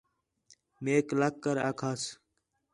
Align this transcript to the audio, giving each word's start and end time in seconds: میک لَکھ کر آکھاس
میک 0.83 1.07
لَکھ 1.19 1.37
کر 1.43 1.55
آکھاس 1.69 2.01